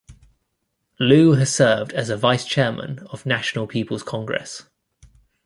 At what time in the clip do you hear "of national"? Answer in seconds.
3.11-3.67